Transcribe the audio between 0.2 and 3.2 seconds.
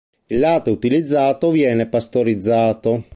Il latte utilizzato viene pastorizzato.